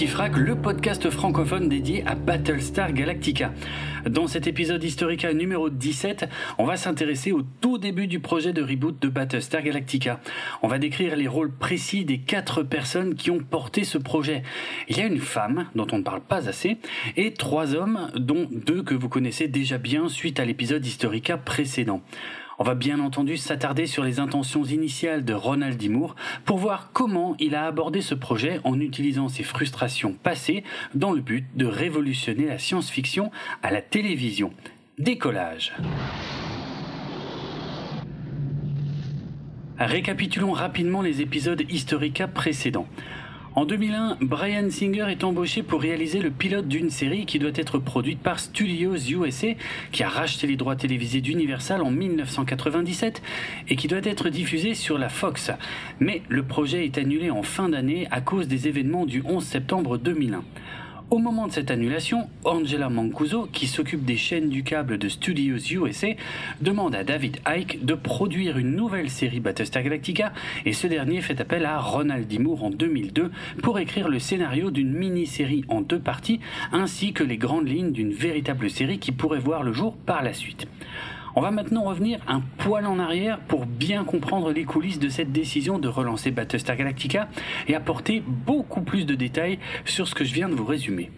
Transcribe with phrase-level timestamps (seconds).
[0.00, 3.52] Le podcast francophone dédié à Battlestar Galactica.
[4.08, 6.28] Dans cet épisode Historica numéro 17,
[6.58, 10.20] on va s'intéresser au tout début du projet de reboot de Battlestar Galactica.
[10.62, 14.44] On va décrire les rôles précis des quatre personnes qui ont porté ce projet.
[14.88, 16.78] Il y a une femme, dont on ne parle pas assez,
[17.16, 22.02] et trois hommes, dont deux que vous connaissez déjà bien suite à l'épisode Historica précédent.
[22.60, 25.88] On va bien entendu s'attarder sur les intentions initiales de Ronald D.
[25.88, 31.12] Moore pour voir comment il a abordé ce projet en utilisant ses frustrations passées dans
[31.12, 33.30] le but de révolutionner la science-fiction
[33.62, 34.52] à la télévision.
[34.98, 35.72] Décollage.
[39.78, 42.88] Récapitulons rapidement les épisodes Historica précédents.
[43.58, 47.80] En 2001, Brian Singer est embauché pour réaliser le pilote d'une série qui doit être
[47.80, 49.48] produite par Studios USA,
[49.90, 53.20] qui a racheté les droits télévisés d'Universal en 1997
[53.68, 55.50] et qui doit être diffusée sur la Fox.
[55.98, 59.98] Mais le projet est annulé en fin d'année à cause des événements du 11 septembre
[59.98, 60.44] 2001.
[61.10, 65.56] Au moment de cette annulation, Angela Mancuso, qui s'occupe des chaînes du câble de Studios
[65.56, 66.08] USA,
[66.60, 70.34] demande à David Icke de produire une nouvelle série Battlestar Galactica
[70.66, 72.38] et ce dernier fait appel à Ronald D.
[72.38, 73.30] Moore en 2002
[73.62, 76.40] pour écrire le scénario d'une mini-série en deux parties
[76.72, 80.34] ainsi que les grandes lignes d'une véritable série qui pourrait voir le jour par la
[80.34, 80.66] suite.
[81.38, 85.30] On va maintenant revenir un poil en arrière pour bien comprendre les coulisses de cette
[85.30, 87.28] décision de relancer Battlestar Galactica
[87.68, 91.12] et apporter beaucoup plus de détails sur ce que je viens de vous résumer.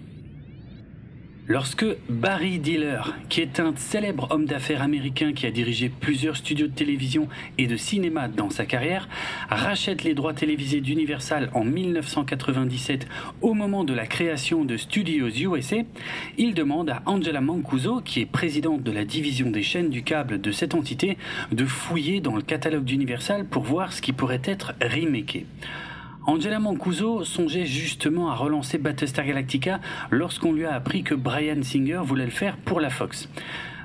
[1.51, 6.69] Lorsque Barry Diller, qui est un célèbre homme d'affaires américain qui a dirigé plusieurs studios
[6.69, 7.27] de télévision
[7.59, 9.09] et de cinéma dans sa carrière,
[9.49, 13.09] rachète les droits télévisés d'Universal en 1997
[13.43, 15.79] au moment de la création de Studios USA,
[16.39, 20.41] il demande à Angela Mancuso, qui est présidente de la division des chaînes du câble
[20.41, 21.19] de cette entité,
[21.51, 25.47] de fouiller dans le catalogue d'Universal pour voir ce qui pourrait être remaké.
[26.27, 32.03] Angela Mancuso songeait justement à relancer Battlestar Galactica lorsqu'on lui a appris que Brian Singer
[32.05, 33.29] voulait le faire pour la Fox.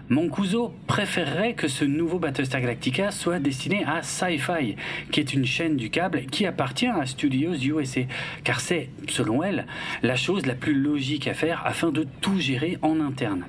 [0.09, 4.75] Mancuso préférerait que ce nouveau Battlestar Galactica soit destiné à Sci-Fi,
[5.11, 8.01] qui est une chaîne du câble qui appartient à Studios USA,
[8.43, 9.65] car c'est, selon elle,
[10.03, 13.45] la chose la plus logique à faire afin de tout gérer en interne.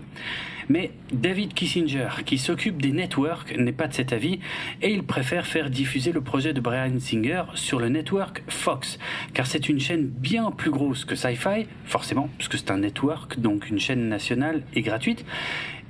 [0.69, 4.41] Mais David Kissinger, qui s'occupe des networks, n'est pas de cet avis
[4.83, 8.99] et il préfère faire diffuser le projet de Brian Singer sur le network Fox,
[9.33, 13.71] car c'est une chaîne bien plus grosse que Sci-Fi, forcément, puisque c'est un network, donc
[13.71, 15.25] une chaîne nationale et gratuite,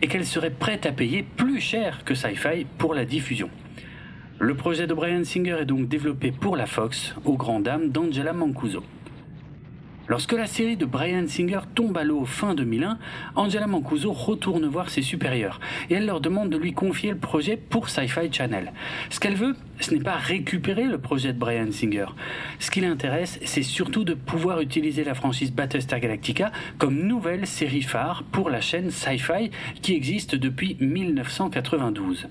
[0.02, 3.48] et qu'elle serait prête à payer plus cher que Sci-Fi pour la diffusion.
[4.38, 8.34] Le projet de Brian Singer est donc développé pour la Fox, aux grandes dames d'Angela
[8.34, 8.84] Mancuso.
[10.08, 12.96] Lorsque la série de Brian Singer tombe à l'eau fin 2001,
[13.34, 15.58] Angela Mancuso retourne voir ses supérieurs
[15.90, 18.72] et elle leur demande de lui confier le projet pour Sci-Fi Channel.
[19.10, 22.06] Ce qu'elle veut, ce n'est pas récupérer le projet de Brian Singer.
[22.60, 27.82] Ce qui l'intéresse, c'est surtout de pouvoir utiliser la franchise Battlestar Galactica comme nouvelle série
[27.82, 29.50] phare pour la chaîne Sci-Fi
[29.82, 32.28] qui existe depuis 1992.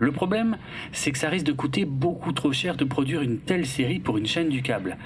[0.00, 0.56] Le problème,
[0.92, 4.16] c'est que ça risque de coûter beaucoup trop cher de produire une telle série pour
[4.16, 4.96] une chaîne du câble.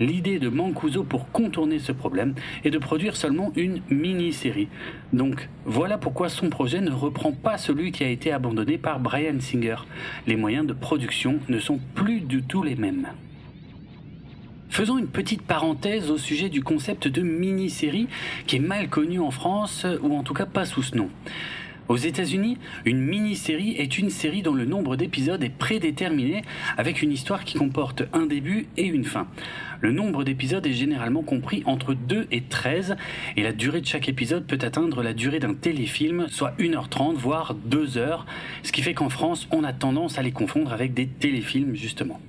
[0.00, 4.68] L'idée de Mancuso pour contourner ce problème est de produire seulement une mini-série.
[5.12, 9.40] Donc voilà pourquoi son projet ne reprend pas celui qui a été abandonné par Brian
[9.40, 9.76] Singer.
[10.26, 13.08] Les moyens de production ne sont plus du tout les mêmes.
[14.70, 18.06] Faisons une petite parenthèse au sujet du concept de mini-série
[18.46, 21.08] qui est mal connu en France ou en tout cas pas sous ce nom.
[21.88, 26.42] Aux États-Unis, une mini-série est une série dont le nombre d'épisodes est prédéterminé
[26.76, 29.26] avec une histoire qui comporte un début et une fin.
[29.80, 32.96] Le nombre d'épisodes est généralement compris entre 2 et 13
[33.38, 37.54] et la durée de chaque épisode peut atteindre la durée d'un téléfilm, soit 1h30 voire
[37.54, 38.18] 2 h
[38.62, 42.20] ce qui fait qu'en France, on a tendance à les confondre avec des téléfilms justement.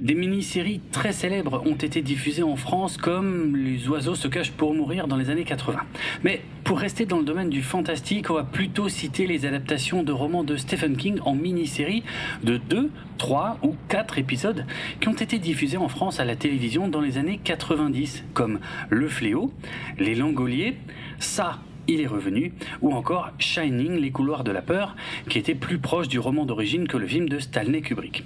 [0.00, 4.74] Des mini-séries très célèbres ont été diffusées en France comme Les oiseaux se cachent pour
[4.74, 5.78] mourir dans les années 80.
[6.22, 10.12] Mais pour rester dans le domaine du fantastique, on va plutôt citer les adaptations de
[10.12, 12.02] romans de Stephen King en mini-séries
[12.44, 14.66] de 2, 3 ou 4 épisodes
[15.00, 18.60] qui ont été diffusés en France à la télévision dans les années 90 comme
[18.90, 19.50] Le Fléau,
[19.98, 20.76] Les Langoliers,
[21.18, 22.52] Ça il est revenu,
[22.82, 24.96] ou encore Shining, les couloirs de la peur,
[25.30, 28.24] qui était plus proche du roman d'origine que le film de Stanley Kubrick.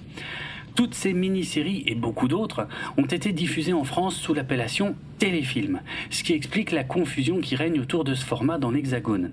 [0.75, 5.81] Toutes ces mini-séries et beaucoup d'autres ont été diffusées en France sous l'appellation téléfilm,
[6.11, 9.31] ce qui explique la confusion qui règne autour de ce format dans l'Hexagone.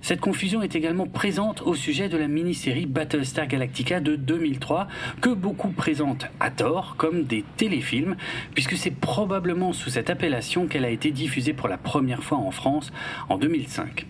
[0.00, 4.86] Cette confusion est également présente au sujet de la mini-série Battlestar Galactica de 2003,
[5.20, 8.16] que beaucoup présentent à tort comme des téléfilms,
[8.54, 12.50] puisque c'est probablement sous cette appellation qu'elle a été diffusée pour la première fois en
[12.50, 12.92] France
[13.28, 14.06] en 2005.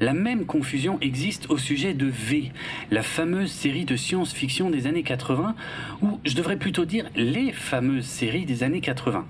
[0.00, 2.50] La même confusion existe au sujet de V,
[2.90, 5.54] la fameuse série de science-fiction des années 80,
[6.02, 9.24] ou je devrais plutôt dire les fameuses séries des années 80.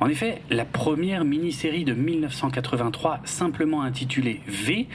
[0.00, 4.88] En effet, la première mini-série de 1983, simplement intitulée V,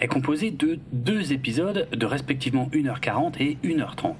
[0.00, 4.14] est composée de deux épisodes de respectivement 1h40 et 1h30.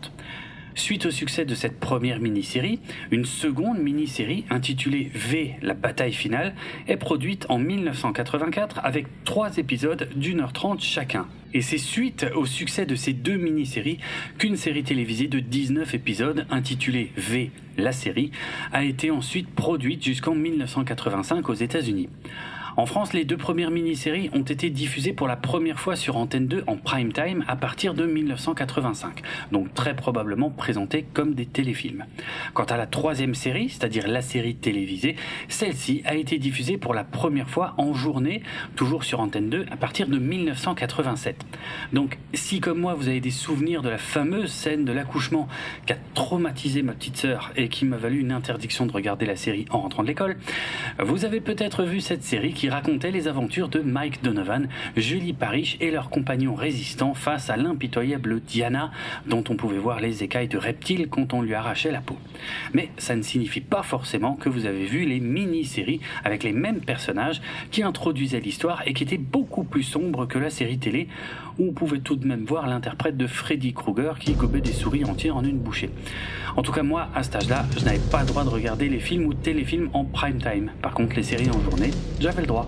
[0.78, 2.78] Suite au succès de cette première mini-série,
[3.10, 6.54] une seconde mini-série intitulée V, la bataille finale,
[6.86, 11.26] est produite en 1984 avec trois épisodes d'une heure trente chacun.
[11.52, 13.98] Et c'est suite au succès de ces deux mini-séries
[14.38, 18.30] qu'une série télévisée de 19 épisodes intitulée V, la série,
[18.72, 22.08] a été ensuite produite jusqu'en 1985 aux États-Unis.
[22.78, 26.46] En France, les deux premières mini-séries ont été diffusées pour la première fois sur Antenne
[26.46, 29.20] 2 en prime time à partir de 1985,
[29.50, 32.04] donc très probablement présentées comme des téléfilms.
[32.54, 35.16] Quant à la troisième série, c'est-à-dire la série télévisée,
[35.48, 38.42] celle-ci a été diffusée pour la première fois en journée,
[38.76, 41.44] toujours sur Antenne 2, à partir de 1987.
[41.92, 45.48] Donc, si comme moi vous avez des souvenirs de la fameuse scène de l'accouchement
[45.84, 49.34] qui a traumatisé ma petite sœur et qui m'a valu une interdiction de regarder la
[49.34, 50.36] série en rentrant de l'école,
[51.00, 55.76] vous avez peut-être vu cette série qui racontait les aventures de Mike Donovan, Julie Parrish
[55.80, 58.90] et leurs compagnons résistants face à l'impitoyable Diana,
[59.26, 62.16] dont on pouvait voir les écailles de reptiles quand on lui arrachait la peau.
[62.72, 66.80] Mais ça ne signifie pas forcément que vous avez vu les mini-séries avec les mêmes
[66.80, 71.08] personnages qui introduisaient l'histoire et qui étaient beaucoup plus sombres que la série télé,
[71.58, 75.04] où on pouvait tout de même voir l'interprète de Freddy Krueger qui gobait des souris
[75.04, 75.90] entières en une bouchée.
[76.56, 78.98] En tout cas, moi, à cet âge-là, je n'avais pas le droit de regarder les
[78.98, 80.70] films ou téléfilms en prime time.
[80.82, 82.66] Par contre, les séries en journée, j'avais le droit.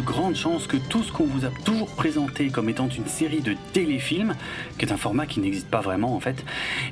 [0.00, 3.40] De grandes chances que tout ce qu'on vous a toujours présenté comme étant une série
[3.40, 4.34] de téléfilms,
[4.78, 6.44] qui est un format qui n'existe pas vraiment en fait,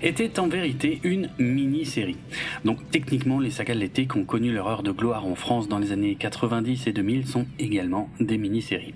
[0.03, 2.19] était en vérité une mini-série.
[2.65, 5.69] Donc techniquement, les sagas de l'été qui ont connu leur heure de gloire en France
[5.69, 8.95] dans les années 90 et 2000 sont également des mini-séries.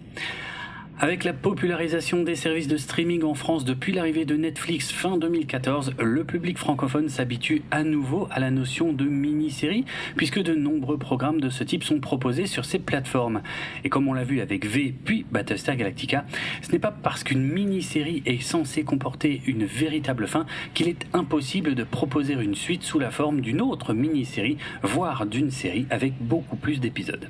[1.03, 5.95] Avec la popularisation des services de streaming en France depuis l'arrivée de Netflix fin 2014,
[5.99, 9.85] le public francophone s'habitue à nouveau à la notion de mini-série,
[10.15, 13.43] puisque de nombreux programmes de ce type sont proposés sur ces plateformes.
[13.83, 16.25] Et comme on l'a vu avec V puis Battlestar Galactica,
[16.63, 21.75] ce n'est pas parce qu'une mini-série est censée comporter une véritable fin qu'il est impossible
[21.75, 26.55] de proposer une suite sous la forme d'une autre mini-série, voire d'une série avec beaucoup
[26.55, 27.29] plus d'épisodes.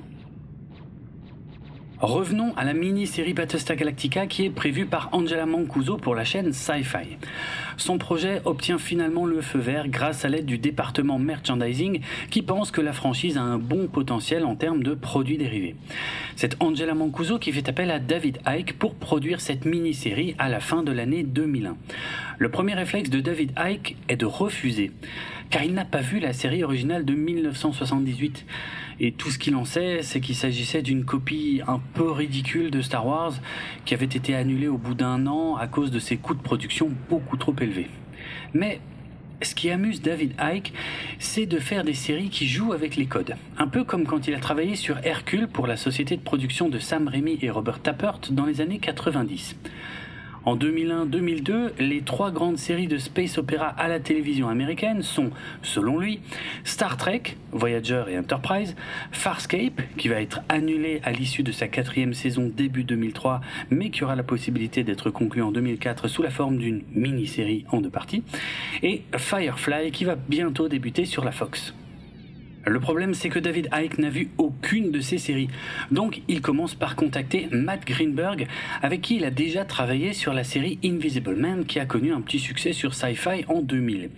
[2.02, 6.52] Revenons à la mini-série Battlestar Galactica qui est prévue par Angela Mancuso pour la chaîne
[6.52, 7.16] Sci-Fi.
[7.76, 12.00] Son projet obtient finalement le feu vert grâce à l'aide du département merchandising
[12.32, 15.76] qui pense que la franchise a un bon potentiel en termes de produits dérivés.
[16.34, 20.58] C'est Angela Mancuso qui fait appel à David Icke pour produire cette mini-série à la
[20.58, 21.76] fin de l'année 2001.
[22.38, 24.90] Le premier réflexe de David Icke est de refuser
[25.52, 28.44] car il n'a pas vu la série originale de 1978.
[29.04, 32.80] Et tout ce qu'il en sait, c'est qu'il s'agissait d'une copie un peu ridicule de
[32.80, 33.32] Star Wars
[33.84, 36.88] qui avait été annulée au bout d'un an à cause de ses coûts de production
[37.10, 37.90] beaucoup trop élevés.
[38.54, 38.78] Mais
[39.42, 40.72] ce qui amuse David Icke,
[41.18, 43.34] c'est de faire des séries qui jouent avec les codes.
[43.58, 46.78] Un peu comme quand il a travaillé sur Hercule pour la société de production de
[46.78, 49.56] Sam Raimi et Robert Tappert dans les années 90.
[50.44, 55.30] En 2001-2002, les trois grandes séries de space opéra à la télévision américaine sont,
[55.62, 56.20] selon lui,
[56.64, 57.22] Star Trek,
[57.52, 58.74] Voyager et Enterprise,
[59.12, 64.02] Farscape, qui va être annulé à l'issue de sa quatrième saison début 2003, mais qui
[64.02, 68.24] aura la possibilité d'être conclu en 2004 sous la forme d'une mini-série en deux parties,
[68.82, 71.72] et Firefly, qui va bientôt débuter sur la Fox.
[72.64, 75.48] Le problème, c'est que David Icke n'a vu aucune de ces séries.
[75.90, 78.46] Donc, il commence par contacter Matt Greenberg,
[78.82, 82.20] avec qui il a déjà travaillé sur la série Invisible Man, qui a connu un
[82.20, 84.10] petit succès sur Sci-Fi en 2000.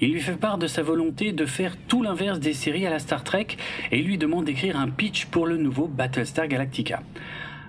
[0.00, 2.98] Il lui fait part de sa volonté de faire tout l'inverse des séries à la
[2.98, 3.46] Star Trek
[3.92, 7.02] et lui demande d'écrire un pitch pour le nouveau Battlestar Galactica.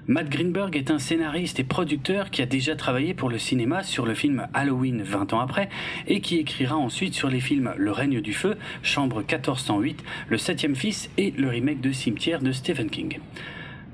[0.09, 4.05] Matt Greenberg est un scénariste et producteur qui a déjà travaillé pour le cinéma sur
[4.05, 5.67] le film Halloween 20 ans après
[6.07, 10.77] et qui écrira ensuite sur les films Le règne du feu, Chambre 1408, Le septième
[10.77, 13.19] fils et le remake de Cimetière de Stephen King.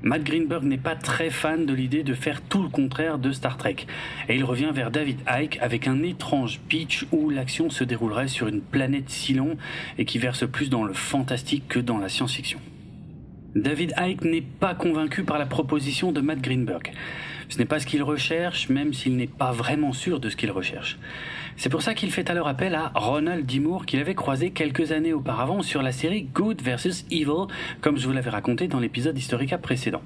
[0.02, 3.56] Matt Greenberg n'est pas très fan de l'idée de faire tout le contraire de Star
[3.56, 3.78] Trek,
[4.28, 8.46] et il revient vers David Icke avec un étrange pitch où l'action se déroulerait sur
[8.46, 9.56] une planète si long
[9.98, 12.60] et qui verse plus dans le fantastique que dans la science-fiction.
[13.54, 16.90] David Icke n'est pas convaincu par la proposition de Matt Greenberg.
[17.48, 20.50] Ce n'est pas ce qu'il recherche, même s'il n'est pas vraiment sûr de ce qu'il
[20.50, 20.98] recherche.
[21.56, 23.60] C'est pour ça qu'il fait alors appel à Ronald D.
[23.60, 27.46] Moore qu'il avait croisé quelques années auparavant sur la série Good vs Evil,
[27.80, 30.02] comme je vous l'avais raconté dans l'épisode Historica précédent.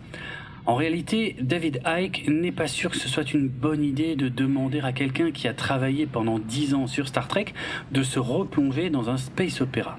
[0.66, 4.80] En réalité, David Icke n'est pas sûr que ce soit une bonne idée de demander
[4.80, 7.54] à quelqu'un qui a travaillé pendant 10 ans sur Star Trek
[7.92, 9.98] de se replonger dans un space opéra.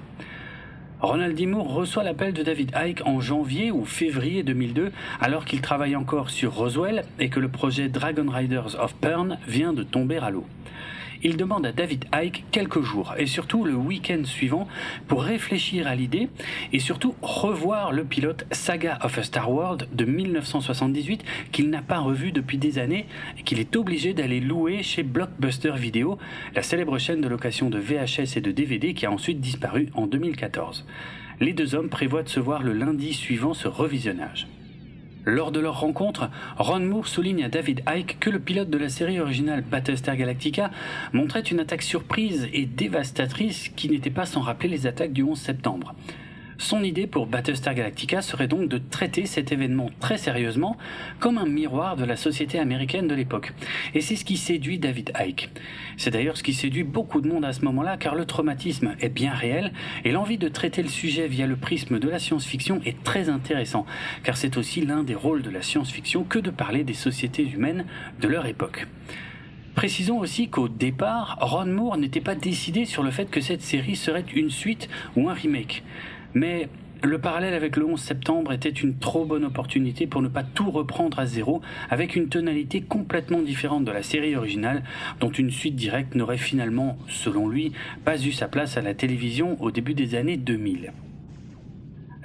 [1.02, 1.46] Ronald D.
[1.46, 6.28] Moore reçoit l'appel de David Icke en janvier ou février 2002, alors qu'il travaille encore
[6.28, 10.44] sur Roswell et que le projet Dragon Riders of Pern vient de tomber à l'eau
[11.22, 14.66] il demande à David Icke quelques jours et surtout le week-end suivant
[15.08, 16.28] pour réfléchir à l'idée
[16.72, 21.98] et surtout revoir le pilote Saga of a Star World de 1978 qu'il n'a pas
[21.98, 23.06] revu depuis des années
[23.38, 26.18] et qu'il est obligé d'aller louer chez Blockbuster Video,
[26.54, 30.06] la célèbre chaîne de location de VHS et de DVD qui a ensuite disparu en
[30.06, 30.86] 2014.
[31.40, 34.46] Les deux hommes prévoient de se voir le lundi suivant ce revisionnage.
[35.24, 38.88] Lors de leur rencontre, Ron Moore souligne à David Icke que le pilote de la
[38.88, 40.70] série originale Battlestar Galactica
[41.12, 45.38] montrait une attaque surprise et dévastatrice qui n'était pas sans rappeler les attaques du 11
[45.38, 45.94] septembre.
[46.60, 50.76] Son idée pour Battlestar Galactica serait donc de traiter cet événement très sérieusement
[51.18, 53.54] comme un miroir de la société américaine de l'époque.
[53.94, 55.48] Et c'est ce qui séduit David Icke.
[55.96, 59.08] C'est d'ailleurs ce qui séduit beaucoup de monde à ce moment-là car le traumatisme est
[59.08, 59.72] bien réel
[60.04, 63.86] et l'envie de traiter le sujet via le prisme de la science-fiction est très intéressant
[64.22, 67.86] car c'est aussi l'un des rôles de la science-fiction que de parler des sociétés humaines
[68.20, 68.86] de leur époque.
[69.74, 73.96] Précisons aussi qu'au départ, Ron Moore n'était pas décidé sur le fait que cette série
[73.96, 75.84] serait une suite ou un remake.
[76.34, 76.68] Mais
[77.02, 80.70] le parallèle avec le 11 septembre était une trop bonne opportunité pour ne pas tout
[80.70, 84.82] reprendre à zéro avec une tonalité complètement différente de la série originale
[85.18, 87.72] dont une suite directe n'aurait finalement, selon lui,
[88.04, 90.92] pas eu sa place à la télévision au début des années 2000.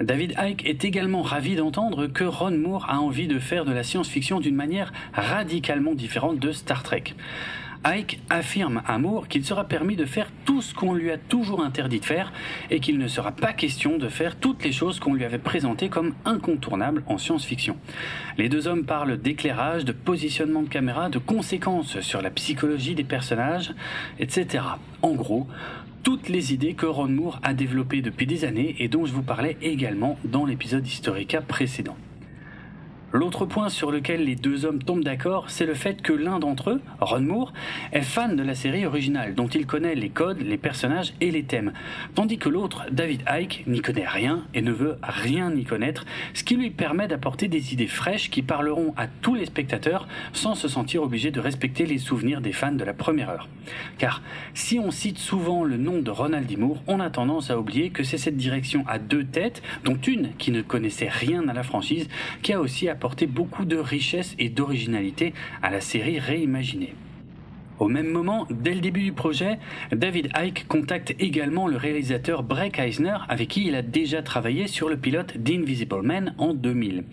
[0.00, 3.82] David Icke est également ravi d'entendre que Ron Moore a envie de faire de la
[3.82, 7.14] science-fiction d'une manière radicalement différente de Star Trek.
[7.86, 11.62] Ike affirme à Moore qu'il sera permis de faire tout ce qu'on lui a toujours
[11.62, 12.32] interdit de faire
[12.68, 15.88] et qu'il ne sera pas question de faire toutes les choses qu'on lui avait présentées
[15.88, 17.76] comme incontournables en science-fiction.
[18.38, 23.04] Les deux hommes parlent d'éclairage, de positionnement de caméra, de conséquences sur la psychologie des
[23.04, 23.72] personnages,
[24.18, 24.64] etc.
[25.02, 25.46] En gros,
[26.02, 29.22] toutes les idées que Ron Moore a développées depuis des années et dont je vous
[29.22, 31.96] parlais également dans l'épisode Historica précédent.
[33.12, 36.70] L'autre point sur lequel les deux hommes tombent d'accord, c'est le fait que l'un d'entre
[36.70, 37.52] eux, Ron Moore,
[37.92, 41.44] est fan de la série originale, dont il connaît les codes, les personnages et les
[41.44, 41.72] thèmes,
[42.16, 46.42] tandis que l'autre, David Icke, n'y connaît rien et ne veut rien y connaître, ce
[46.42, 50.66] qui lui permet d'apporter des idées fraîches qui parleront à tous les spectateurs sans se
[50.66, 53.48] sentir obligé de respecter les souvenirs des fans de la première heure.
[53.98, 54.22] Car
[54.54, 56.56] si on cite souvent le nom de Ronald D.
[56.56, 60.32] Moore, on a tendance à oublier que c'est cette direction à deux têtes, dont une
[60.38, 62.08] qui ne connaissait rien à la franchise,
[62.42, 66.94] qui a aussi apporté beaucoup de richesse et d'originalité à la série réimaginée.
[67.78, 69.58] Au même moment, dès le début du projet,
[69.92, 74.88] David Icke contacte également le réalisateur Breck Eisner avec qui il a déjà travaillé sur
[74.88, 77.04] le pilote d'Invisible Man en 2000.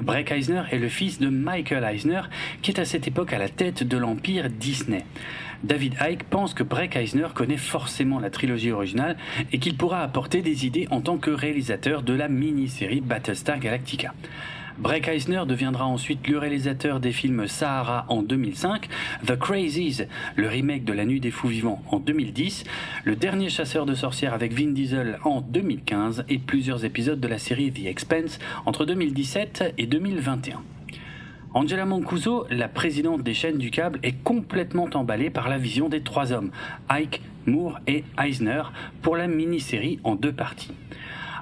[0.00, 2.22] Breck Eisner est le fils de Michael Eisner
[2.62, 5.04] qui est à cette époque à la tête de l'empire Disney.
[5.62, 9.16] David Icke pense que Breck Eisner connaît forcément la trilogie originale
[9.52, 14.14] et qu'il pourra apporter des idées en tant que réalisateur de la mini-série Battlestar Galactica.
[14.78, 18.88] Breck Eisner deviendra ensuite le réalisateur des films Sahara en 2005,
[19.26, 20.04] The Crazies,
[20.36, 22.62] le remake de La Nuit des Fous Vivants en 2010,
[23.02, 27.38] Le Dernier Chasseur de Sorcières avec Vin Diesel en 2015 et plusieurs épisodes de la
[27.38, 30.62] série The Expense entre 2017 et 2021.
[31.54, 36.02] Angela Mancuso, la présidente des chaînes du câble, est complètement emballée par la vision des
[36.02, 36.52] trois hommes,
[36.88, 38.62] Ike, Moore et Eisner,
[39.02, 40.70] pour la mini-série en deux parties.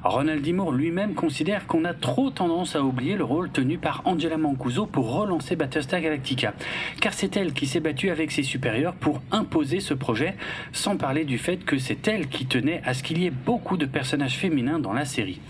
[0.09, 0.53] Ronald D.
[0.53, 4.87] Moore lui-même considère qu'on a trop tendance à oublier le rôle tenu par Angela Mancuso
[4.87, 6.55] pour relancer Battlestar Galactica,
[7.01, 10.37] car c'est elle qui s'est battue avec ses supérieurs pour imposer ce projet,
[10.73, 13.77] sans parler du fait que c'est elle qui tenait à ce qu'il y ait beaucoup
[13.77, 15.41] de personnages féminins dans la série.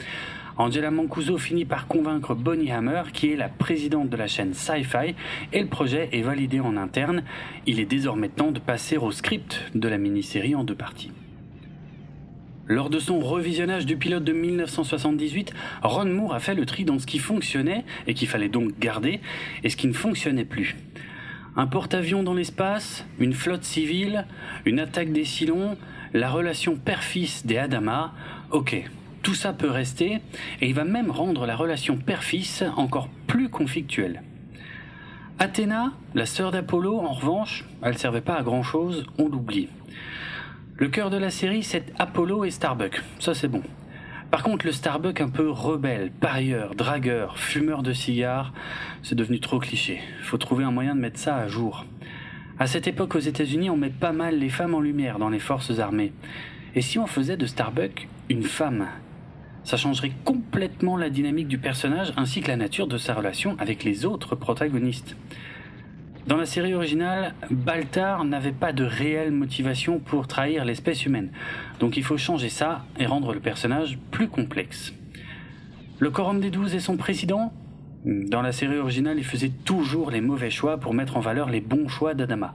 [0.59, 5.15] Angela Mancuso finit par convaincre Bonnie Hammer, qui est la présidente de la chaîne Sci-Fi,
[5.53, 7.25] et le projet est validé en interne.
[7.67, 11.13] Il est désormais temps de passer au script de la mini-série en deux parties.
[12.69, 16.99] Lors de son revisionnage du pilote de 1978, Ron Moore a fait le tri dans
[16.99, 19.21] ce qui fonctionnait et qu'il fallait donc garder
[19.63, 20.77] et ce qui ne fonctionnait plus.
[21.55, 24.27] Un porte-avions dans l'espace, une flotte civile,
[24.65, 25.79] une attaque des Cylons,
[26.13, 28.13] la relation père-fils des Adama,
[28.51, 28.83] ok,
[29.23, 30.21] tout ça peut rester
[30.61, 34.23] et il va même rendre la relation père-fils encore plus conflictuelle.
[35.39, 39.69] Athéna, la sœur d'Apollo, en revanche, elle servait pas à grand chose, on l'oublie.
[40.79, 43.01] Le cœur de la série, c'est Apollo et Starbuck.
[43.19, 43.63] Ça, c'est bon.
[44.31, 48.53] Par contre, le Starbuck un peu rebelle, parieur, dragueur, fumeur de cigares,
[49.03, 50.03] c'est devenu trop cliché.
[50.21, 51.87] Faut trouver un moyen de mettre ça à jour.
[52.59, 55.39] À cette époque aux États-Unis, on met pas mal les femmes en lumière dans les
[55.39, 56.13] forces armées.
[56.75, 58.87] Et si on faisait de Starbuck une femme?
[59.65, 63.83] Ça changerait complètement la dynamique du personnage ainsi que la nature de sa relation avec
[63.83, 65.17] les autres protagonistes.
[66.27, 71.31] Dans la série originale, Baltar n'avait pas de réelle motivation pour trahir l'espèce humaine,
[71.79, 74.93] donc il faut changer ça et rendre le personnage plus complexe.
[76.01, 77.53] Le Quorum des Douze et son président
[78.05, 81.61] Dans la série originale, il faisait toujours les mauvais choix pour mettre en valeur les
[81.61, 82.55] bons choix d'Adama.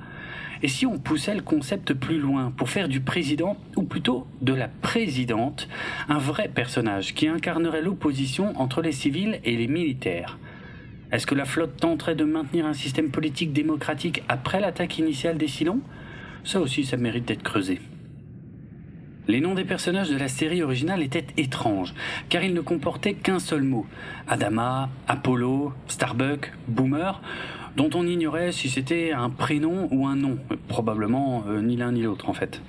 [0.64, 4.54] Et si on poussait le concept plus loin pour faire du président, ou plutôt de
[4.54, 5.70] la présidente,
[6.10, 10.38] un vrai personnage qui incarnerait l'opposition entre les civils et les militaires
[11.12, 15.48] est-ce que la flotte tenterait de maintenir un système politique démocratique après l'attaque initiale des
[15.48, 15.82] Silons?
[16.44, 17.82] Ça aussi, ça mérite d'être creusé.
[19.28, 21.94] Les noms des personnages de la série originale étaient étranges,
[22.30, 23.86] car ils ne comportaient qu'un seul mot.
[24.28, 27.22] Adama, Apollo, Starbuck, Boomer,
[27.76, 30.38] dont on ignorait si c'était un prénom ou un nom.
[30.68, 32.62] Probablement euh, ni l'un ni l'autre en fait.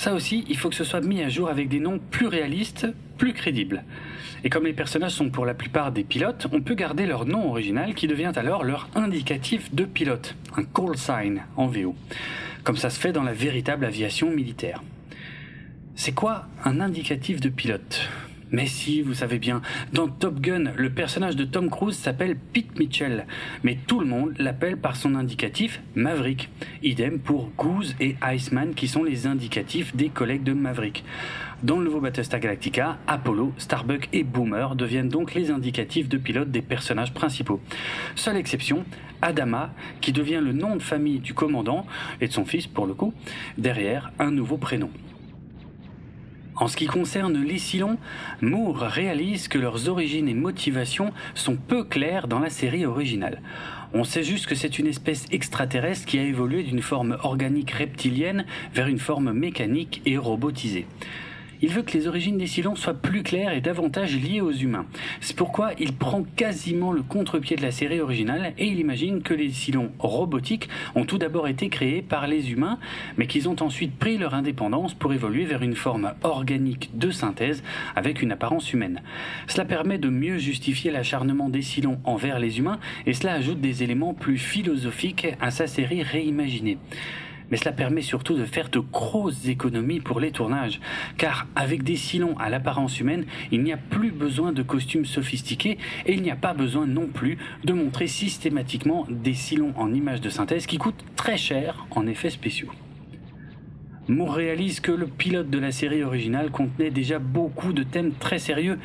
[0.00, 2.86] Ça aussi, il faut que ce soit mis à jour avec des noms plus réalistes,
[3.18, 3.84] plus crédibles.
[4.44, 7.50] Et comme les personnages sont pour la plupart des pilotes, on peut garder leur nom
[7.50, 11.94] original qui devient alors leur indicatif de pilote, un call sign en VO,
[12.64, 14.82] comme ça se fait dans la véritable aviation militaire.
[15.96, 18.08] C'est quoi un indicatif de pilote?
[18.52, 22.78] Mais si, vous savez bien, dans Top Gun, le personnage de Tom Cruise s'appelle Pete
[22.78, 23.26] Mitchell,
[23.62, 26.48] mais tout le monde l'appelle par son indicatif Maverick.
[26.82, 31.04] Idem pour Goose et Iceman qui sont les indicatifs des collègues de Maverick.
[31.62, 36.50] Dans le nouveau Battlestar Galactica, Apollo, Starbuck et Boomer deviennent donc les indicatifs de pilote
[36.50, 37.60] des personnages principaux.
[38.14, 38.84] Seule exception,
[39.20, 41.86] Adama, qui devient le nom de famille du commandant,
[42.22, 43.12] et de son fils pour le coup,
[43.58, 44.90] derrière un nouveau prénom.
[46.56, 47.98] En ce qui concerne les Silons,
[48.42, 53.40] Moore réalise que leurs origines et motivations sont peu claires dans la série originale.
[53.92, 58.44] On sait juste que c'est une espèce extraterrestre qui a évolué d'une forme organique reptilienne
[58.74, 60.86] vers une forme mécanique et robotisée
[61.62, 64.86] il veut que les origines des Silons soient plus claires et davantage liées aux humains.
[65.20, 69.34] C'est pourquoi il prend quasiment le contre-pied de la série originale et il imagine que
[69.34, 72.78] les Silons robotiques ont tout d'abord été créés par les humains,
[73.16, 77.62] mais qu'ils ont ensuite pris leur indépendance pour évoluer vers une forme organique de synthèse
[77.96, 79.02] avec une apparence humaine.
[79.46, 83.82] Cela permet de mieux justifier l'acharnement des Silons envers les humains et cela ajoute des
[83.82, 86.78] éléments plus philosophiques à sa série réimaginée
[87.50, 90.80] mais cela permet surtout de faire de grosses économies pour les tournages,
[91.16, 95.78] car avec des silons à l'apparence humaine, il n'y a plus besoin de costumes sophistiqués
[96.06, 100.20] et il n'y a pas besoin non plus de montrer systématiquement des silons en images
[100.20, 102.70] de synthèse qui coûtent très cher en effets spéciaux.
[104.10, 108.40] Moore réalise que le pilote de la série originale contenait déjà beaucoup de thèmes très
[108.40, 108.76] sérieux,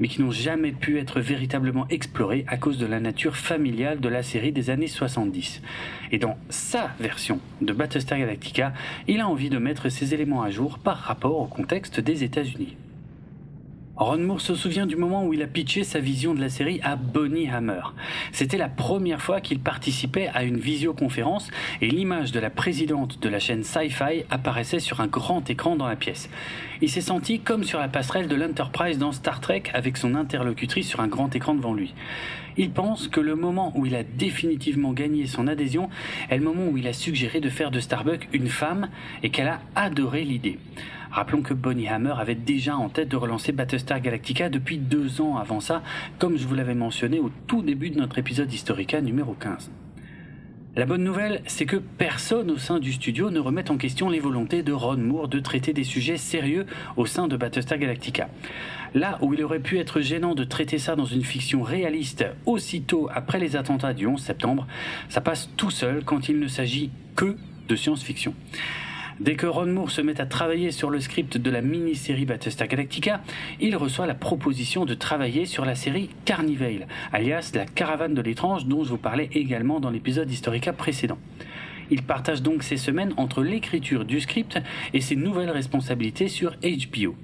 [0.00, 4.08] mais qui n'ont jamais pu être véritablement explorés à cause de la nature familiale de
[4.08, 5.62] la série des années 70.
[6.10, 8.72] Et dans sa version de Battlestar Galactica,
[9.06, 12.76] il a envie de mettre ces éléments à jour par rapport au contexte des États-Unis.
[14.02, 16.80] Ron Moore se souvient du moment où il a pitché sa vision de la série
[16.82, 17.82] à Bonnie Hammer.
[18.32, 21.48] C'était la première fois qu'il participait à une visioconférence
[21.80, 25.86] et l'image de la présidente de la chaîne Sci-Fi apparaissait sur un grand écran dans
[25.86, 26.28] la pièce.
[26.80, 30.88] Il s'est senti comme sur la passerelle de l'Enterprise dans Star Trek avec son interlocutrice
[30.88, 31.94] sur un grand écran devant lui.
[32.56, 35.88] Il pense que le moment où il a définitivement gagné son adhésion
[36.28, 38.88] est le moment où il a suggéré de faire de Starbuck une femme
[39.22, 40.58] et qu'elle a adoré l'idée.
[41.12, 45.36] Rappelons que Bonnie Hammer avait déjà en tête de relancer Battlestar Galactica depuis deux ans
[45.36, 45.82] avant ça,
[46.18, 49.70] comme je vous l'avais mentionné au tout début de notre épisode Historica numéro 15.
[50.74, 54.20] La bonne nouvelle, c'est que personne au sein du studio ne remet en question les
[54.20, 56.64] volontés de Ron Moore de traiter des sujets sérieux
[56.96, 58.30] au sein de Battlestar Galactica.
[58.94, 63.10] Là où il aurait pu être gênant de traiter ça dans une fiction réaliste aussitôt
[63.12, 64.66] après les attentats du 11 septembre,
[65.10, 67.36] ça passe tout seul quand il ne s'agit que
[67.68, 68.34] de science-fiction.
[69.22, 72.66] Dès que Ron Moore se met à travailler sur le script de la mini-série Battlestar
[72.66, 73.20] Galactica,
[73.60, 78.66] il reçoit la proposition de travailler sur la série Carnivale, alias la caravane de l'étrange
[78.66, 81.18] dont je vous parlais également dans l'épisode Historica précédent.
[81.88, 84.58] Il partage donc ses semaines entre l'écriture du script
[84.92, 87.14] et ses nouvelles responsabilités sur HBO.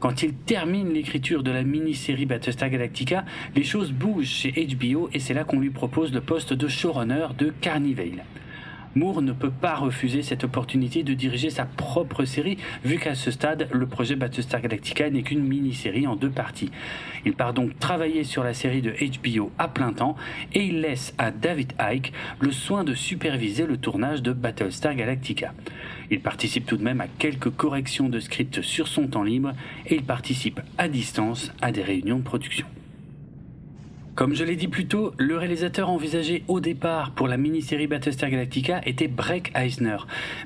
[0.00, 5.20] Quand il termine l'écriture de la mini-série Battlestar Galactica, les choses bougent chez HBO et
[5.20, 8.24] c'est là qu'on lui propose le poste de showrunner de Carnivale.
[8.96, 13.30] Moore ne peut pas refuser cette opportunité de diriger sa propre série, vu qu'à ce
[13.30, 16.70] stade, le projet Battlestar Galactica n'est qu'une mini-série en deux parties.
[17.24, 20.16] Il part donc travailler sur la série de HBO à plein temps
[20.52, 25.52] et il laisse à David Icke le soin de superviser le tournage de Battlestar Galactica.
[26.10, 29.52] Il participe tout de même à quelques corrections de script sur son temps libre
[29.86, 32.66] et il participe à distance à des réunions de production.
[34.16, 38.28] Comme je l'ai dit plus tôt, le réalisateur envisagé au départ pour la mini-série Battlestar
[38.28, 39.96] Galactica était Breck Eisner.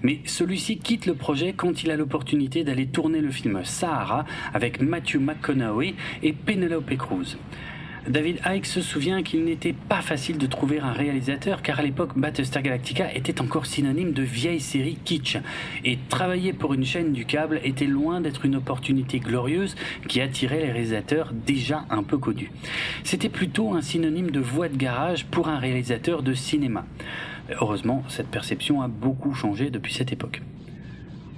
[0.02, 4.80] Mais celui-ci quitte le projet quand il a l'opportunité d'aller tourner le film Sahara avec
[4.80, 7.36] Matthew McConaughey et Penelope Cruz.
[8.08, 12.18] David Icke se souvient qu'il n'était pas facile de trouver un réalisateur car à l'époque
[12.18, 15.38] Battlestar Galactica était encore synonyme de vieille série kitsch
[15.84, 19.74] et travailler pour une chaîne du câble était loin d'être une opportunité glorieuse
[20.06, 22.52] qui attirait les réalisateurs déjà un peu connus.
[23.04, 26.84] C'était plutôt un synonyme de voie de garage pour un réalisateur de cinéma.
[27.50, 30.42] Heureusement, cette perception a beaucoup changé depuis cette époque.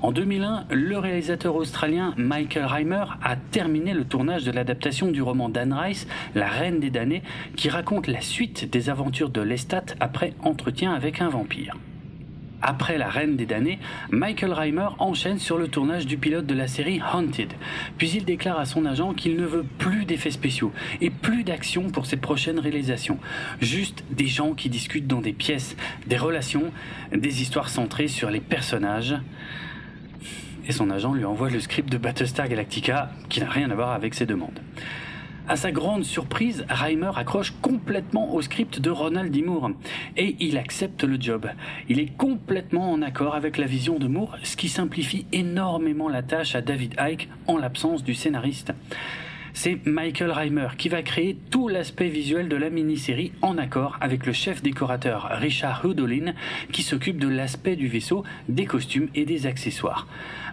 [0.02, 5.48] En 2001, le réalisateur australien Michael Reimer a terminé le tournage de l'adaptation du roman
[5.48, 7.22] d'Anne Rice, La Reine des damnés,
[7.56, 11.78] qui raconte la suite des aventures de Lestat après entretien avec un vampire.
[12.61, 13.78] Après La Reine des damnés,
[14.11, 17.52] Michael Reimer enchaîne sur le tournage du pilote de la série Haunted.
[17.96, 21.88] Puis il déclare à son agent qu'il ne veut plus d'effets spéciaux et plus d'action
[21.90, 23.18] pour ses prochaines réalisations.
[23.62, 25.74] Juste des gens qui discutent dans des pièces,
[26.06, 26.70] des relations,
[27.12, 29.14] des histoires centrées sur les personnages
[30.66, 33.92] et son agent lui envoie le script de Battlestar Galactica qui n'a rien à voir
[33.92, 34.61] avec ses demandes.
[35.48, 39.42] À sa grande surprise, Reimer accroche complètement au script de Ronald D.
[39.42, 39.70] Moore
[40.16, 41.46] et il accepte le job.
[41.88, 46.24] Il est complètement en accord avec la vision de Moore, ce qui simplifie énormément la
[46.24, 48.72] tâche à David Icke en l'absence du scénariste
[49.56, 54.26] c'est Michael Reimer qui va créer tout l'aspect visuel de la mini-série en accord avec
[54.26, 56.34] le chef décorateur Richard Houdolin
[56.72, 60.06] qui s'occupe de l'aspect du vaisseau, des costumes et des accessoires.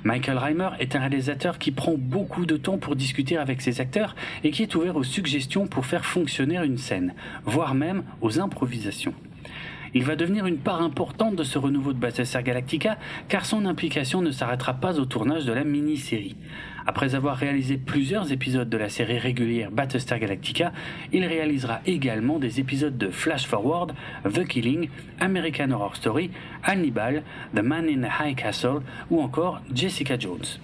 [0.05, 4.15] Michael Reimer est un réalisateur qui prend beaucoup de temps pour discuter avec ses acteurs
[4.45, 7.13] et qui est ouvert aux suggestions pour faire fonctionner une scène,
[7.43, 9.13] voire même aux improvisations.
[9.93, 14.21] Il va devenir une part importante de ce renouveau de Battlestar Galactica car son implication
[14.21, 16.37] ne s'arrêtera pas au tournage de la mini-série.
[16.85, 20.71] Après avoir réalisé plusieurs épisodes de la série régulière Battlestar Galactica,
[21.11, 23.93] il réalisera également des épisodes de Flash Forward,
[24.25, 26.31] The Killing, American Horror Story,
[26.63, 27.23] Hannibal,
[27.55, 30.59] The Man in the High Castle ou encore Jessica Jones.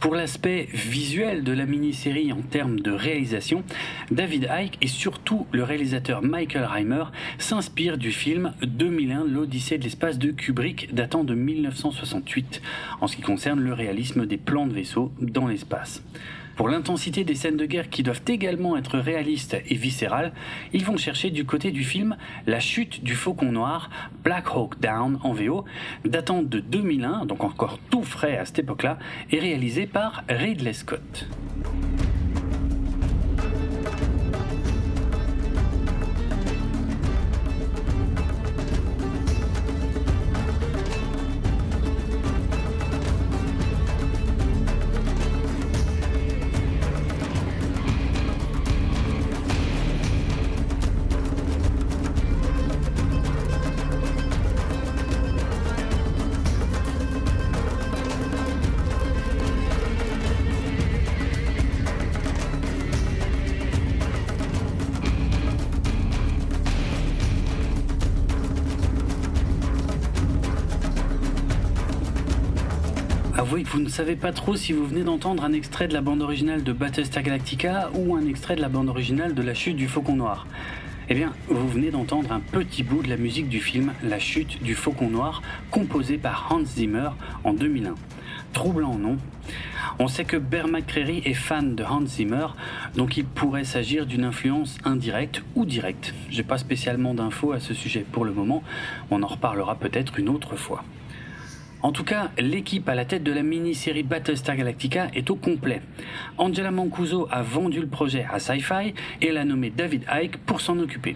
[0.00, 3.64] Pour l'aspect visuel de la mini-série en termes de réalisation,
[4.10, 7.04] David Icke et surtout le réalisateur Michael Reimer
[7.38, 12.62] s'inspirent du film 2001 L'Odyssée de l'espace de Kubrick datant de 1968
[13.00, 16.02] en ce qui concerne le réalisme des plans de vaisseaux dans l'espace.
[16.56, 20.32] Pour l'intensité des scènes de guerre qui doivent également être réalistes et viscérales,
[20.72, 22.16] ils vont chercher du côté du film
[22.46, 23.90] La chute du faucon noir,
[24.24, 25.66] Black Hawk Down en VO,
[26.06, 28.98] datant de 2001, donc encore tout frais à cette époque-là,
[29.30, 31.26] et réalisé par Ridley Scott.
[73.96, 77.22] Savez pas trop si vous venez d'entendre un extrait de la bande originale de Battlestar
[77.22, 80.46] Galactica ou un extrait de la bande originale de La Chute du Faucon Noir.
[81.08, 84.62] Eh bien, vous venez d'entendre un petit bout de la musique du film La Chute
[84.62, 87.08] du Faucon Noir, composé par Hans Zimmer
[87.42, 87.94] en 2001.
[88.52, 89.16] Troublant, non
[89.98, 92.48] On sait que Bear McCreary est fan de Hans Zimmer,
[92.96, 96.12] donc il pourrait s'agir d'une influence indirecte ou directe.
[96.28, 98.62] J'ai pas spécialement d'infos à ce sujet pour le moment,
[99.10, 100.84] on en reparlera peut-être une autre fois.
[101.86, 105.82] En tout cas, l'équipe à la tête de la mini-série Battlestar Galactica est au complet.
[106.36, 110.80] Angela Mancuso a vendu le projet à Sci-Fi et l'a nommé David Icke pour s'en
[110.80, 111.14] occuper.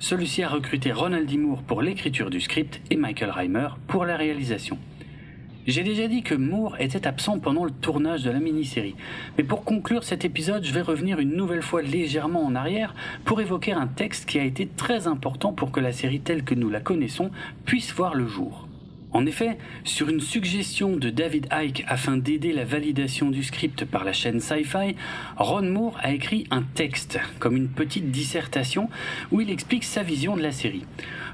[0.00, 1.34] Celui-ci a recruté Ronald.
[1.38, 4.76] Moore pour l'écriture du script et Michael Reimer pour la réalisation.
[5.66, 8.96] J'ai déjà dit que Moore était absent pendant le tournage de la mini-série,
[9.38, 12.94] mais pour conclure cet épisode, je vais revenir une nouvelle fois légèrement en arrière
[13.24, 16.54] pour évoquer un texte qui a été très important pour que la série telle que
[16.54, 17.30] nous la connaissons
[17.64, 18.68] puisse voir le jour.
[19.12, 24.04] En effet, sur une suggestion de David Icke afin d'aider la validation du script par
[24.04, 24.96] la chaîne Sci-Fi,
[25.36, 28.88] Ron Moore a écrit un texte, comme une petite dissertation,
[29.30, 30.86] où il explique sa vision de la série.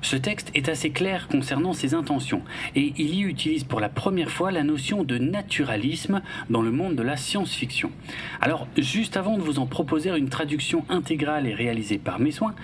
[0.02, 2.42] Ce texte est assez clair concernant ses intentions,
[2.74, 6.96] et il y utilise pour la première fois la notion de naturalisme dans le monde
[6.96, 7.92] de la science-fiction.
[8.40, 12.54] Alors, juste avant de vous en proposer une traduction intégrale et réalisée par mes soins,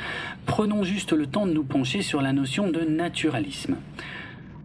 [0.46, 3.77] prenons juste le temps de nous pencher sur la notion de naturalisme.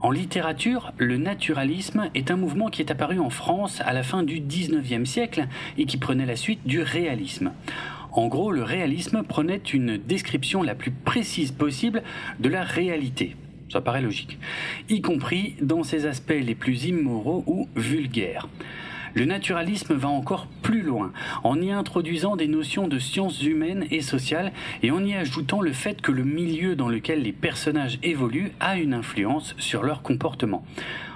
[0.01, 4.23] En littérature, le naturalisme est un mouvement qui est apparu en France à la fin
[4.23, 7.51] du 19e siècle et qui prenait la suite du réalisme.
[8.13, 12.01] En gros, le réalisme prenait une description la plus précise possible
[12.39, 13.35] de la réalité.
[13.69, 14.39] Ça paraît logique.
[14.87, 18.47] Y compris dans ses aspects les plus immoraux ou vulgaires.
[19.13, 21.11] Le naturalisme va encore plus loin,
[21.43, 24.51] en y introduisant des notions de sciences humaines et sociales
[24.83, 28.77] et en y ajoutant le fait que le milieu dans lequel les personnages évoluent a
[28.77, 30.63] une influence sur leur comportement.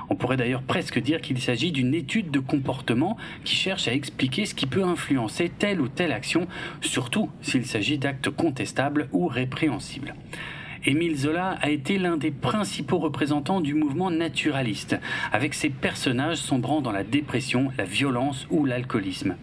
[0.09, 4.45] On pourrait d'ailleurs presque dire qu'il s'agit d'une étude de comportement qui cherche à expliquer
[4.45, 6.47] ce qui peut influencer telle ou telle action,
[6.81, 10.13] surtout s'il s'agit d'actes contestables ou répréhensibles.
[10.85, 14.97] Émile Zola a été l'un des principaux représentants du mouvement naturaliste,
[15.31, 19.37] avec ses personnages sombrant dans la dépression, la violence ou l'alcoolisme.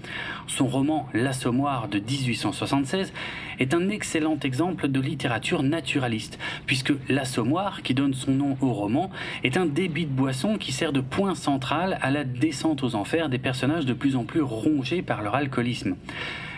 [0.46, 3.14] Son roman L'Assommoir de 1876
[3.58, 9.10] est un excellent exemple de littérature naturaliste, puisque l'assommoir, qui donne son nom au roman,
[9.42, 13.30] est un débit de boisson qui sert de point central à la descente aux enfers
[13.30, 15.96] des personnages de plus en plus rongés par leur alcoolisme.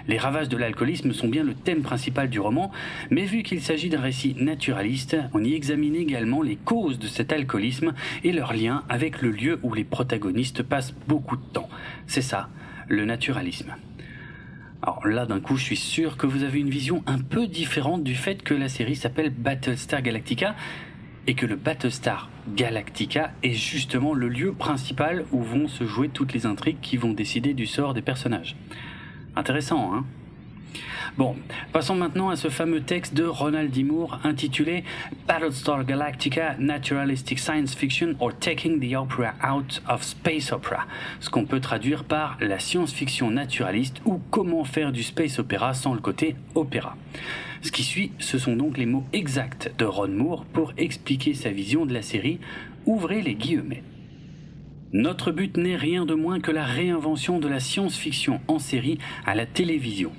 [0.08, 2.70] Les ravages de l'alcoolisme sont bien le thème principal du roman,
[3.10, 7.32] mais vu qu'il s'agit d'un récit naturaliste, on y examine également les causes de cet
[7.32, 11.68] alcoolisme et leur lien avec le lieu où les protagonistes passent beaucoup de temps.
[12.06, 12.48] C'est ça,
[12.88, 13.74] le naturalisme.
[14.82, 18.02] Alors là, d'un coup, je suis sûr que vous avez une vision un peu différente
[18.02, 20.56] du fait que la série s'appelle Battlestar Galactica
[21.28, 26.32] et que le Battlestar Galactica est justement le lieu principal où vont se jouer toutes
[26.32, 28.56] les intrigues qui vont décider du sort des personnages.
[29.34, 30.04] Intéressant, hein
[31.18, 31.36] Bon,
[31.74, 33.82] passons maintenant à ce fameux texte de Ronald D.
[33.82, 34.82] Moore intitulé
[35.28, 40.86] Battlestar Galactica Naturalistic Science Fiction or Taking the Opera Out of Space Opera,
[41.20, 45.92] ce qu'on peut traduire par la science-fiction naturaliste ou comment faire du space opéra sans
[45.92, 46.96] le côté opéra.
[47.60, 51.50] Ce qui suit, ce sont donc les mots exacts de Ron Moore pour expliquer sa
[51.50, 52.40] vision de la série.
[52.86, 53.82] Ouvrez les guillemets.
[54.92, 59.35] Notre but n'est rien de moins que la réinvention de la science-fiction en série à
[59.35, 60.12] la télévision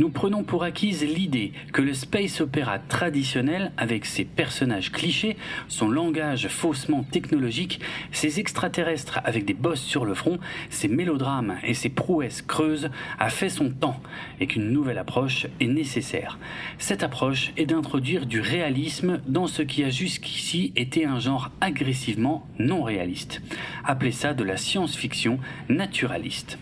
[0.00, 5.36] nous prenons pour acquise l'idée que le space opéra traditionnel, avec ses personnages clichés,
[5.68, 7.80] son langage faussement technologique,
[8.10, 10.38] ses extraterrestres avec des bosses sur le front,
[10.70, 14.00] ses mélodrames et ses prouesses creuses, a fait son temps
[14.40, 16.38] et qu'une nouvelle approche est nécessaire.
[16.78, 22.46] Cette approche est d'introduire du réalisme dans ce qui a jusqu'ici été un genre agressivement
[22.58, 23.42] non réaliste.
[24.12, 26.58] Ça de la science-fiction naturaliste.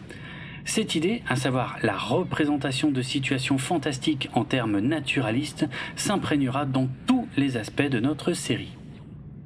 [0.64, 7.26] Cette idée, à savoir la représentation de situations fantastiques en termes naturalistes, s'imprégnera dans tous
[7.36, 8.76] les aspects de notre série.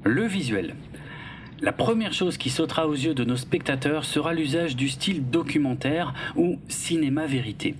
[0.03, 0.75] Le visuel.
[1.63, 6.13] La première chose qui sautera aux yeux de nos spectateurs sera l'usage du style documentaire
[6.35, 7.75] ou cinéma vérité.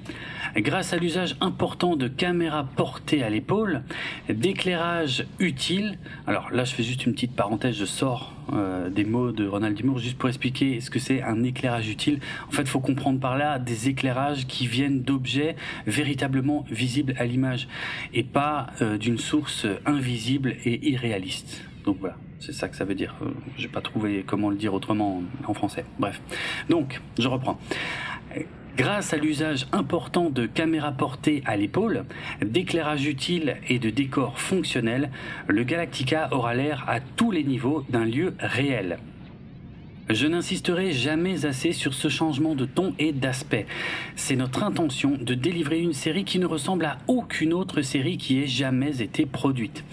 [0.55, 3.83] Grâce à l'usage important de caméras portées à l'épaule,
[4.29, 9.33] d'éclairage utile, alors là je fais juste une petite parenthèse, je sors euh, des mots
[9.33, 12.21] de Ronald Dimour juste pour expliquer ce que c'est un éclairage utile.
[12.47, 17.25] En fait, il faut comprendre par là des éclairages qui viennent d'objets véritablement visibles à
[17.25, 17.67] l'image
[18.13, 21.65] et pas euh, d'une source invisible et irréaliste.
[21.83, 22.15] Donc voilà.
[22.45, 23.15] C'est ça que ça veut dire.
[23.21, 25.85] Euh, j'ai pas trouvé comment le dire autrement en français.
[25.97, 26.21] Bref.
[26.69, 27.57] Donc, je reprends.
[28.75, 32.03] Grâce à l'usage important de caméras portées à l'épaule,
[32.41, 35.09] d'éclairage utile et de décors fonctionnels,
[35.47, 38.97] le Galactica aura l'air à tous les niveaux d'un lieu réel.
[40.09, 43.65] Je n'insisterai jamais assez sur ce changement de ton et d'aspect.
[44.17, 48.41] C'est notre intention de délivrer une série qui ne ressemble à aucune autre série qui
[48.41, 49.85] ait jamais été produite.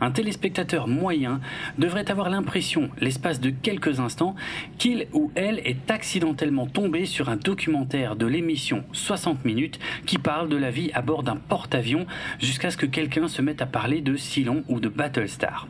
[0.00, 1.40] Un téléspectateur moyen
[1.78, 4.36] devrait avoir l'impression, l'espace de quelques instants,
[4.78, 10.48] qu'il ou elle est accidentellement tombé sur un documentaire de l'émission 60 minutes qui parle
[10.48, 12.06] de la vie à bord d'un porte-avions
[12.38, 15.66] jusqu'à ce que quelqu'un se mette à parler de Cylon ou de Battlestar.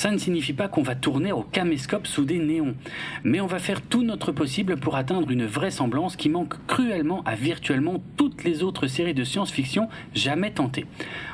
[0.00, 2.74] Ça ne signifie pas qu'on va tourner au caméscope sous des néons,
[3.22, 7.34] mais on va faire tout notre possible pour atteindre une vraisemblance qui manque cruellement à
[7.34, 10.86] virtuellement toutes les autres séries de science-fiction jamais tentées.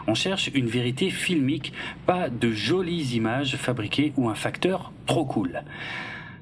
[0.08, 1.74] On cherche une vérité filmique,
[2.06, 5.62] pas de jolies images fabriquées ou un facteur trop cool.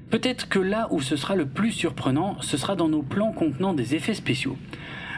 [0.09, 3.75] Peut-être que là où ce sera le plus surprenant, ce sera dans nos plans contenant
[3.75, 4.57] des effets spéciaux.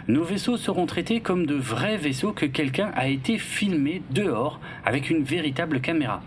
[0.09, 5.09] Nos vaisseaux seront traités comme de vrais vaisseaux que quelqu'un a été filmé dehors avec
[5.09, 6.21] une véritable caméra.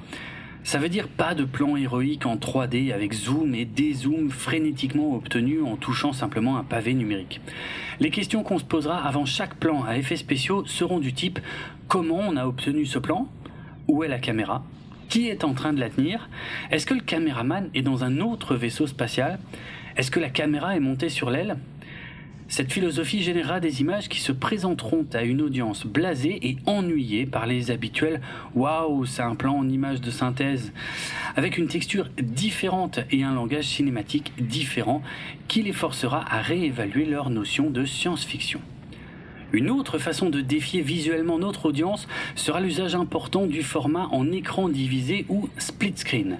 [0.62, 5.62] Ça veut dire pas de plan héroïque en 3D avec zoom et dézoom frénétiquement obtenus
[5.64, 7.40] en touchant simplement un pavé numérique.
[7.98, 11.40] Les questions qu'on se posera avant chaque plan à effets spéciaux seront du type
[11.88, 13.28] comment on a obtenu ce plan?
[13.88, 14.62] Où est la caméra?
[15.08, 16.28] Qui est en train de la tenir?
[16.70, 19.40] Est-ce que le caméraman est dans un autre vaisseau spatial?
[19.96, 21.56] Est-ce que la caméra est montée sur l'aile?
[22.50, 27.46] Cette philosophie générera des images qui se présenteront à une audience blasée et ennuyée par
[27.46, 28.20] les habituels
[28.56, 30.72] Waouh, c'est un plan en image de synthèse,
[31.36, 35.00] avec une texture différente et un langage cinématique différent
[35.46, 38.60] qui les forcera à réévaluer leur notion de science-fiction.
[39.52, 44.68] Une autre façon de défier visuellement notre audience sera l'usage important du format en écran
[44.68, 46.38] divisé ou split screen.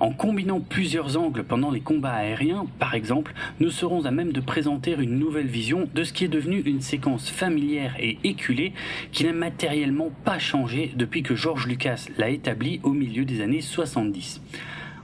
[0.00, 4.40] En combinant plusieurs angles pendant les combats aériens, par exemple, nous serons à même de
[4.40, 8.72] présenter une nouvelle vision de ce qui est devenu une séquence familière et éculée
[9.10, 13.60] qui n'a matériellement pas changé depuis que George Lucas l'a établi au milieu des années
[13.60, 14.40] 70.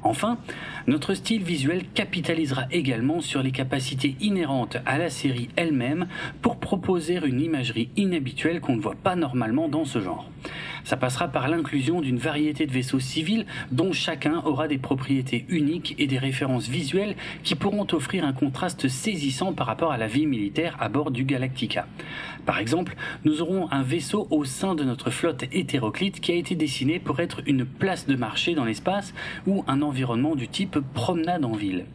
[0.05, 0.39] Enfin,
[0.87, 6.07] notre style visuel capitalisera également sur les capacités inhérentes à la série elle-même
[6.41, 10.31] pour proposer une imagerie inhabituelle qu'on ne voit pas normalement dans ce genre.
[10.85, 15.95] Ça passera par l'inclusion d'une variété de vaisseaux civils dont chacun aura des propriétés uniques
[15.99, 20.27] et des références visuelles qui pourront offrir un contraste saisissant par rapport à la vie
[20.27, 21.87] militaire à bord du Galactica.
[22.45, 26.55] Par exemple, nous aurons un vaisseau au sein de notre flotte hétéroclite qui a été
[26.55, 29.15] dessiné pour être une place de marché dans l'espace
[29.47, 31.87] ou un environnement du type promenade en ville.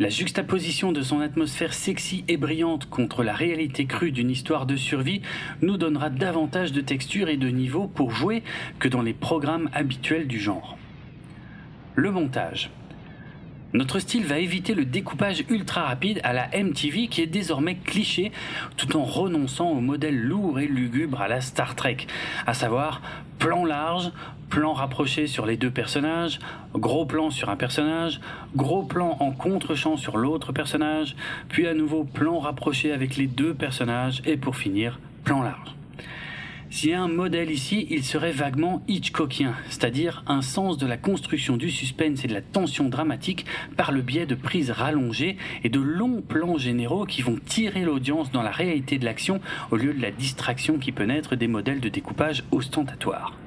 [0.00, 4.74] La juxtaposition de son atmosphère sexy et brillante contre la réalité crue d'une histoire de
[4.74, 5.22] survie
[5.62, 8.42] nous donnera davantage de texture et de niveau pour jouer
[8.80, 10.76] que dans les programmes habituels du genre.
[11.94, 12.70] Le montage.
[13.74, 18.30] Notre style va éviter le découpage ultra rapide à la MTV qui est désormais cliché
[18.76, 21.96] tout en renonçant au modèle lourd et lugubre à la Star Trek,
[22.46, 23.02] à savoir
[23.40, 24.12] plan large,
[24.48, 26.38] plan rapproché sur les deux personnages,
[26.72, 28.20] gros plan sur un personnage,
[28.54, 31.16] gros plan en contre-champ sur l'autre personnage,
[31.48, 35.74] puis à nouveau plan rapproché avec les deux personnages et pour finir plan large.
[36.74, 41.70] A un modèle ici, il serait vaguement Hitchcockien, c'est-à-dire un sens de la construction du
[41.70, 46.20] suspense et de la tension dramatique par le biais de prises rallongées et de longs
[46.20, 50.10] plans généraux qui vont tirer l'audience dans la réalité de l'action au lieu de la
[50.10, 53.38] distraction qui peut naître des modèles de découpage ostentatoires.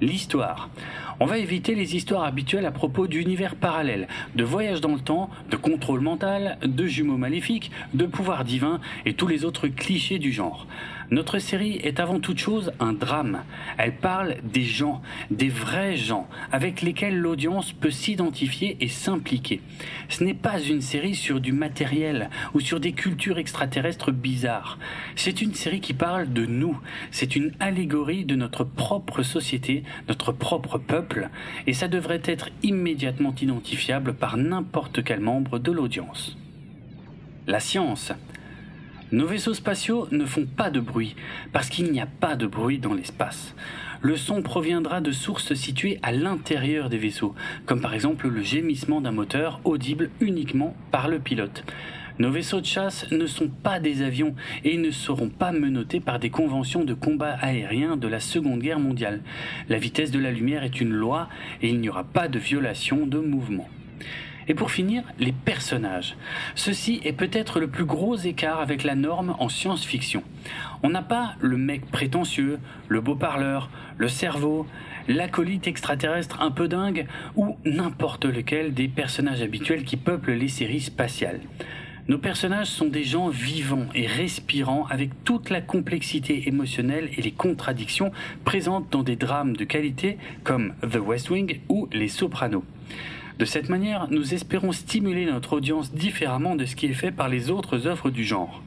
[0.00, 0.70] L'histoire.
[1.18, 4.06] On va éviter les histoires habituelles à propos d'univers parallèles,
[4.36, 9.14] de voyage dans le temps, de contrôle mental, de jumeaux maléfiques, de pouvoirs divins et
[9.14, 10.68] tous les autres clichés du genre.
[11.10, 13.42] Notre série est avant toute chose un drame.
[13.78, 19.62] Elle parle des gens, des vrais gens, avec lesquels l'audience peut s'identifier et s'impliquer.
[20.10, 24.78] Ce n'est pas une série sur du matériel ou sur des cultures extraterrestres bizarres.
[25.16, 26.78] C'est une série qui parle de nous.
[27.10, 31.30] C'est une allégorie de notre propre société, notre propre peuple,
[31.66, 36.36] et ça devrait être immédiatement identifiable par n'importe quel membre de l'audience.
[37.46, 38.12] La science,
[39.10, 41.16] nos vaisseaux spatiaux ne font pas de bruit,
[41.52, 43.54] parce qu'il n'y a pas de bruit dans l'espace.
[44.00, 47.34] Le son proviendra de sources situées à l'intérieur des vaisseaux,
[47.66, 51.64] comme par exemple le gémissement d'un moteur audible uniquement par le pilote.
[52.18, 56.18] Nos vaisseaux de chasse ne sont pas des avions et ne seront pas menottés par
[56.18, 59.20] des conventions de combat aérien de la Seconde Guerre mondiale.
[59.68, 61.28] La vitesse de la lumière est une loi
[61.62, 63.68] et il n'y aura pas de violation de mouvement.
[64.48, 66.16] Et pour finir, les personnages.
[66.54, 70.22] Ceci est peut-être le plus gros écart avec la norme en science-fiction.
[70.82, 72.58] On n'a pas le mec prétentieux,
[72.88, 74.66] le beau parleur, le cerveau,
[75.06, 77.06] l'acolyte extraterrestre un peu dingue
[77.36, 81.40] ou n'importe lequel des personnages habituels qui peuplent les séries spatiales.
[82.08, 87.32] Nos personnages sont des gens vivants et respirants avec toute la complexité émotionnelle et les
[87.32, 88.12] contradictions
[88.46, 92.64] présentes dans des drames de qualité comme The West Wing ou Les Sopranos.
[93.38, 97.28] De cette manière, nous espérons stimuler notre audience différemment de ce qui est fait par
[97.28, 98.64] les autres œuvres du genre.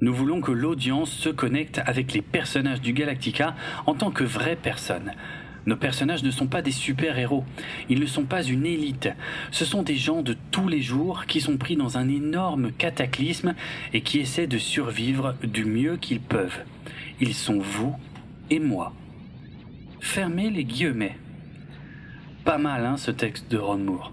[0.00, 4.54] Nous voulons que l'audience se connecte avec les personnages du Galactica en tant que vraies
[4.54, 5.12] personnes.
[5.66, 7.44] Nos personnages ne sont pas des super-héros,
[7.88, 9.08] ils ne sont pas une élite,
[9.50, 13.54] ce sont des gens de tous les jours qui sont pris dans un énorme cataclysme
[13.92, 16.60] et qui essaient de survivre du mieux qu'ils peuvent.
[17.20, 17.96] Ils sont vous
[18.50, 18.94] et moi.
[20.00, 21.16] Fermez les guillemets.
[22.44, 24.12] Pas mal, hein, ce texte de Ron Moore.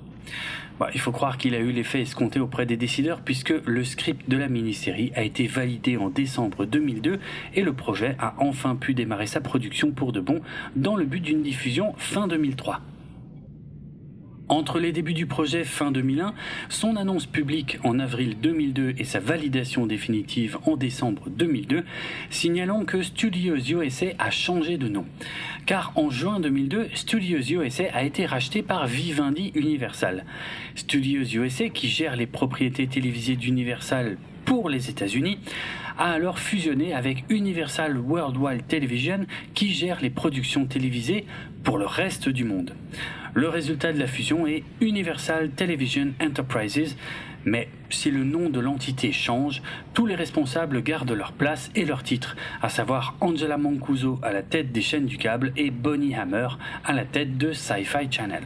[0.93, 4.37] Il faut croire qu'il a eu l'effet escompté auprès des décideurs puisque le script de
[4.37, 7.19] la mini-série a été validé en décembre 2002
[7.55, 10.41] et le projet a enfin pu démarrer sa production pour de bon
[10.75, 12.81] dans le but d'une diffusion fin 2003.
[14.49, 16.33] Entre les débuts du projet fin 2001,
[16.69, 21.83] son annonce publique en avril 2002 et sa validation définitive en décembre 2002,
[22.29, 25.05] signalons que Studios USA a changé de nom.
[25.65, 30.23] Car en juin 2002, Studios USA a été racheté par Vivendi Universal.
[30.75, 35.39] Studios USA, qui gère les propriétés télévisées d'Universal pour les États-Unis,
[35.97, 41.25] a alors fusionné avec Universal Worldwide Television qui gère les productions télévisées
[41.65, 42.73] pour le reste du monde.
[43.37, 46.97] Le résultat de la fusion est Universal Television Enterprises,
[47.45, 49.61] mais si le nom de l'entité change,
[49.93, 54.41] tous les responsables gardent leur place et leur titre, à savoir Angela Mancuso à la
[54.41, 56.47] tête des chaînes du câble et Bonnie Hammer
[56.83, 58.41] à la tête de Sci-Fi Channel.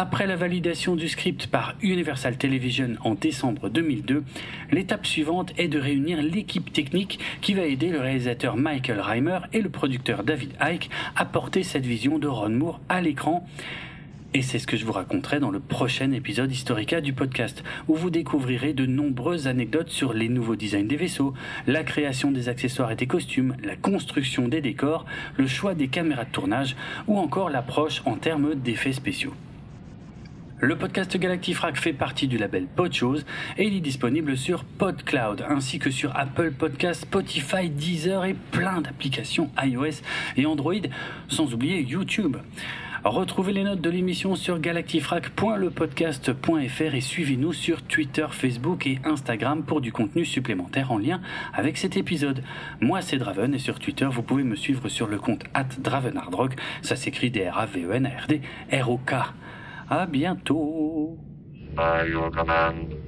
[0.00, 4.22] Après la validation du script par Universal Television en décembre 2002,
[4.70, 9.60] l'étape suivante est de réunir l'équipe technique qui va aider le réalisateur Michael Reimer et
[9.60, 13.44] le producteur David Icke à porter cette vision de Ron Moore à l'écran.
[14.34, 17.96] Et c'est ce que je vous raconterai dans le prochain épisode Historica du podcast, où
[17.96, 21.34] vous découvrirez de nombreuses anecdotes sur les nouveaux designs des vaisseaux,
[21.66, 26.24] la création des accessoires et des costumes, la construction des décors, le choix des caméras
[26.24, 26.76] de tournage,
[27.08, 29.34] ou encore l'approche en termes d'effets spéciaux.
[30.60, 33.24] Le podcast Galactifrac fait partie du label Podchose
[33.58, 38.80] et il est disponible sur PodCloud ainsi que sur Apple Podcasts, Spotify, Deezer et plein
[38.80, 40.02] d'applications iOS
[40.36, 40.72] et Android,
[41.28, 42.38] sans oublier YouTube.
[43.04, 49.80] Retrouvez les notes de l'émission sur galactifrac.lepodcast.fr et suivez-nous sur Twitter, Facebook et Instagram pour
[49.80, 51.20] du contenu supplémentaire en lien
[51.54, 52.42] avec cet épisode.
[52.80, 56.56] Moi c'est Draven et sur Twitter vous pouvez me suivre sur le compte at Dravenardrock,
[56.82, 59.14] ça s'écrit D-R-A-V-E-N-R-D-R-O-K.
[59.90, 61.18] À bientôt.
[61.74, 63.07] By your command.